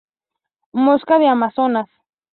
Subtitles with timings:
[0.73, 1.87] Mosca del amazonas